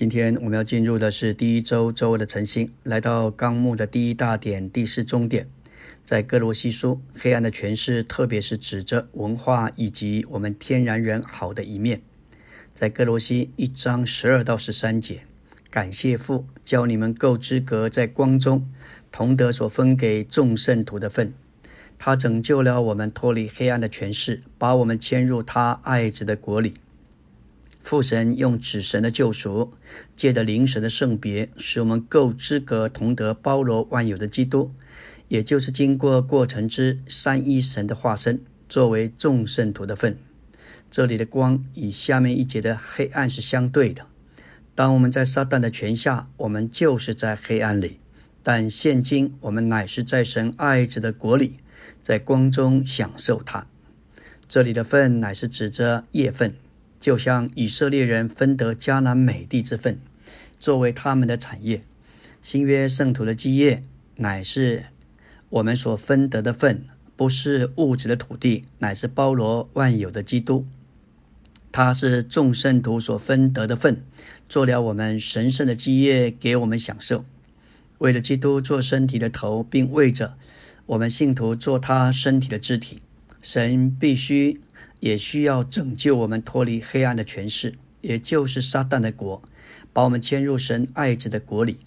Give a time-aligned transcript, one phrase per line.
[0.00, 5.46] 今天我们要进入的是第一周周二的晨星，来到纲目的第一大点、第四中点，
[6.02, 12.00] 在哥罗西书，黑暗的诠释，特别是指着文化以及我们天然人好的一面。
[12.72, 15.24] 在哥罗西一章十二到十三节，
[15.70, 18.66] 感谢父，教你们够资格在光中
[19.12, 21.34] 同得所分给众圣徒的份。
[21.98, 26.72] 他拯救了我们脱离黑暗的权势，把我们迁入他爱子的国里。
[27.82, 29.72] 父神用子神的救赎，
[30.14, 34.72] 借着灵神的圣别，使我们够资格同得包罗万有的基督，
[35.28, 40.18] 也就是经过过程之三一神的化身，作为众圣徒的份。
[40.90, 44.06] 这里的光与下面一节的黑暗是相对的。
[44.74, 47.98] 当我们在撒旦的权下，我们就是在黑暗里；
[48.42, 51.56] 但现今我们乃是在神爱子的国里，
[52.02, 53.66] 在光中享受它。
[54.48, 56.54] 这里的份乃是指着业份。
[57.00, 59.98] 就像以色列人分得迦南美地之份，
[60.58, 61.78] 作为他们的产业；
[62.42, 63.82] 新约圣徒的基业，
[64.16, 64.84] 乃是
[65.48, 66.84] 我们所分得的份，
[67.16, 70.66] 不是物质的土地，乃是包罗万有的基督。
[71.72, 74.04] 他是众圣徒所分得的份，
[74.46, 77.24] 做了我们神圣的基业给我们享受。
[77.98, 80.36] 为了基督做身体的头，并为着
[80.84, 82.98] 我们信徒做他身体的肢体，
[83.40, 84.60] 神必须。
[85.00, 89.42] 也需要拯救我们脱离黑暗的权势，也就是撒旦的国，
[89.92, 91.78] 把我们迁入神爱子的国里。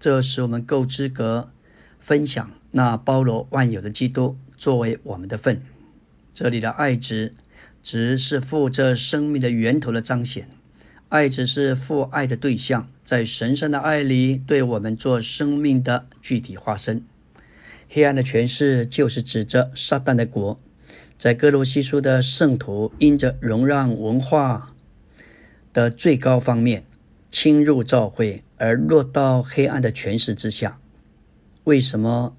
[0.00, 1.52] 这使我们够资格
[2.00, 5.62] 分享那包罗万有的基督作为我们的份。
[6.34, 7.34] 这里的爱子，
[7.82, 10.48] 只是负责生命的源头的彰显。
[11.08, 17.04] 爱子是父爱的对象，在神圣的爱里对我们做生命的具体化身。
[17.88, 20.58] 黑暗的权势就是指着撒旦的国。
[21.22, 24.74] 在哥罗西书的圣徒，因着容让文化
[25.72, 26.82] 的最高方面
[27.30, 30.80] 侵入教会，而落到黑暗的权势之下。
[31.62, 32.36] 为什么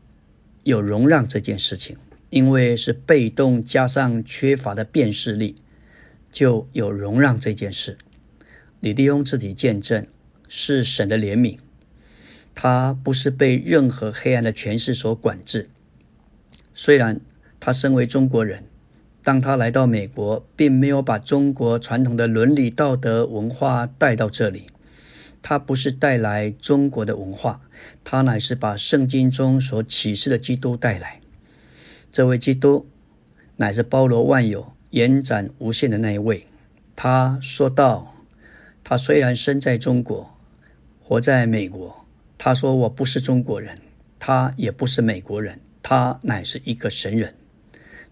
[0.63, 1.95] 有容让这件事情？
[2.29, 5.55] 因为是被动加上缺乏的辨识力，
[6.29, 7.97] 就有容让这件事。
[8.81, 10.05] 你利用自己见证
[10.49, 11.57] 是神的怜悯，
[12.53, 15.69] 他不是被任何黑暗的权势所管制。
[16.75, 17.21] 虽然
[17.61, 18.65] 他身为中国人。
[19.23, 24.67] 当他来到美国，并没有把中国传统的伦理道德文化带到这里。
[25.41, 27.61] 他不是带来中国的文化，
[28.03, 31.19] 他乃是把圣经中所启示的基督带来。
[32.11, 32.87] 这位基督
[33.57, 36.47] 乃是包罗万有、延展无限的那一位。
[36.95, 38.15] 他说道
[38.83, 40.37] ：“他虽然生在中国，
[41.01, 42.05] 活在美国，
[42.37, 43.77] 他说我不是中国人，
[44.19, 47.33] 他也不是美国人，他乃是一个神人。”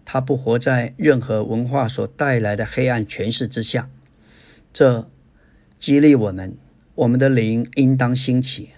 [0.04, 3.88] 他不活在任何文化所带来的黑暗权势之下，
[4.72, 5.08] 这
[5.78, 6.56] 激励我们，
[6.94, 8.70] 我们的灵应当兴起，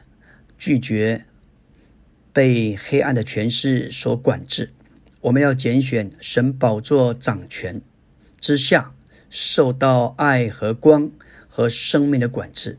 [0.56, 1.24] 拒绝
[2.32, 4.72] 被黑暗的权势所管制。
[5.22, 7.80] 我们要拣选神宝座掌权
[8.38, 8.92] 之下，
[9.30, 11.10] 受到爱和光
[11.48, 12.78] 和生命的管制。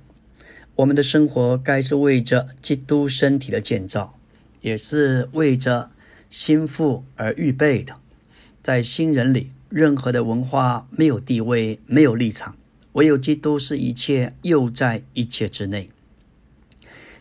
[0.75, 4.19] 我们的生活该是为着基督身体的建造，
[4.61, 5.91] 也是为着
[6.29, 7.95] 心腹而预备的。
[8.65, 12.57] 在新人里，任何的文化没有地位，没有立场，
[12.93, 15.91] 唯有基督是一切，又在一切之内。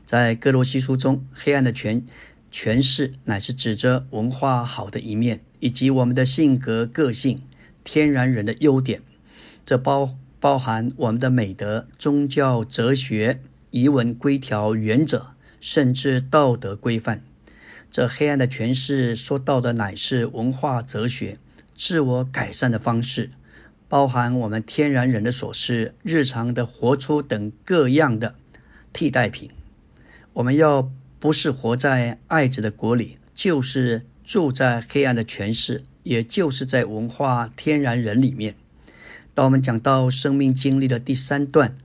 [0.07, 2.03] 在哥罗西书中，黑暗的权
[2.51, 7.39] 权势乃是指着文化好的一面，以及我们的性格、个性、
[7.85, 9.03] 天然人的优点。
[9.67, 17.23] 这包包含我们的美德、宗教、哲学、仪文规条、原则，甚至道德规范。
[17.95, 21.39] 这黑暗的诠释说到的乃是文化哲学、
[21.77, 23.31] 自我改善的方式，
[23.89, 28.35] 包含我们天然人的琐事、日常的活出等各样的
[28.93, 29.49] 替代品。
[30.33, 30.91] 我们要
[31.21, 38.57] 不是活在爱子的国里，就是住在黑暗的诠释，也就是在文化天然人里面。
[39.35, 41.79] 当我们讲到生命经历的第三段，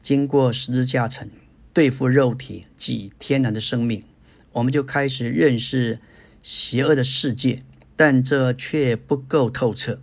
[0.00, 1.28] 经过十字架层
[1.74, 4.02] 对付肉体及天然的生命。
[4.52, 6.00] 我们就开始认识
[6.42, 7.62] 邪恶的世界，
[7.96, 10.00] 但这却不够透彻。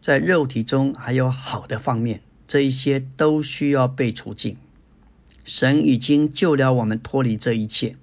[0.00, 4.56] 在肉体中还有好的方面，这一些都需要被除尽。
[5.44, 7.96] 神已经救了我们脱离这一切，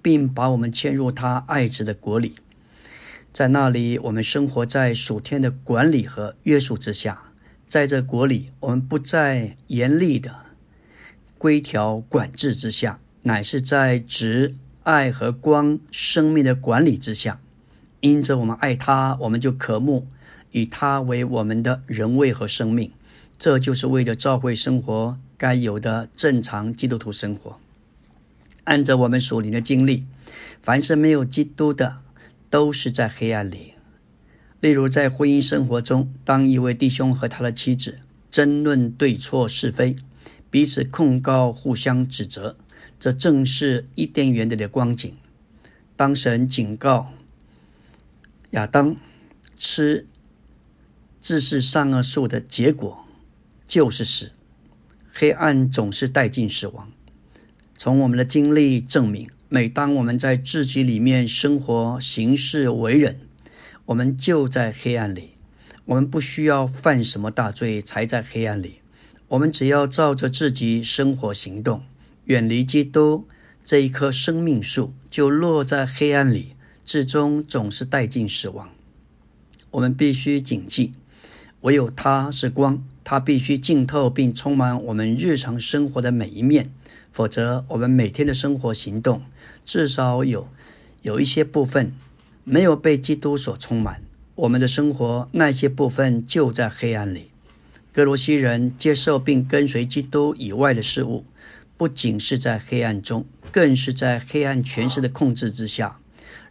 [0.00, 2.36] 并把我们迁入他爱子的国里，
[3.32, 7.32] 在那里我们生活在属天的管理和约束之下。
[7.66, 10.36] 在这国里，我们不在严厉的
[11.36, 14.54] 规条管制之下，乃是在直。
[14.84, 17.40] 爱和光生命的管理之下，
[18.00, 20.06] 因着我们爱他，我们就渴慕
[20.52, 22.92] 以他为我们的人位和生命。
[23.38, 27.58] 这就是为了教会生活该有的正常基督徒生活。
[28.64, 30.04] 按照我们属灵的经历，
[30.62, 31.96] 凡是没有基督的，
[32.50, 33.72] 都是在黑暗里。
[34.60, 39.96] 例如，在婚姻生活中，当一位弟兄和他的妻子争论对错是非，
[40.50, 42.56] 彼此控告、互相指责，
[43.04, 45.14] 这正是伊甸园里的光景。
[45.94, 47.12] 当神警告
[48.52, 48.96] 亚当
[49.58, 50.06] 吃
[51.20, 53.04] 自是善恶树的结果
[53.66, 54.32] 就是死，
[55.12, 56.90] 黑暗总是带进死亡。
[57.76, 63.20] 从我们的经历证明，每当我们在自己里面生活、行事、为人，
[63.84, 65.32] 我们就在黑暗里。
[65.84, 68.80] 我们不需要犯什么大罪才在黑暗里，
[69.28, 71.84] 我们只要照着自己生活行动，
[72.26, 73.26] 远离基督
[73.64, 76.50] 这一棵生命树，就落在黑暗里，
[76.84, 78.70] 最终总是带进死亡。
[79.72, 80.92] 我们必须谨记，
[81.60, 86.70] 唯有它是光，它必须浸透并充满我们日常生活的每一面。
[87.12, 89.22] 否则，我们每天的生活行动
[89.64, 90.48] 至少有
[91.02, 91.94] 有一些部分
[92.42, 94.02] 没有被基督所充满。
[94.34, 97.30] 我们的生活那些部分就在黑暗里。
[97.92, 101.24] 格罗西人接受并跟随基督以外的事物，
[101.76, 105.98] 不仅是在黑暗中，更是在黑暗权势的控制之下。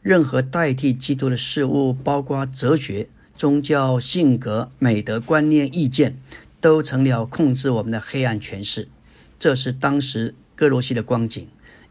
[0.01, 6.19] 任何代替基督的事物，包括哲学、宗教、性格、美德观念、意见，
[6.59, 8.87] 都成了控制我们的黑暗权势。
[9.37, 10.35] 这是当时。
[10.55, 11.47] 哥罗西的光景，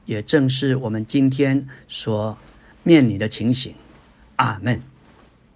[0.06, 2.38] 也正是我们今天所
[2.84, 3.74] 面临的情形。
[4.36, 4.80] 阿门。